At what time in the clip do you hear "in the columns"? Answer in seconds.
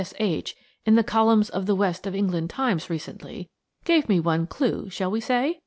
0.83-1.51